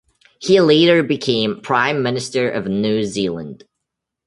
He 0.39 0.59
later 0.59 1.03
became 1.03 1.61
Prime 1.61 2.01
Minister 2.01 2.49
of 2.49 2.65
New 2.65 3.03
Zealand. 3.03 3.65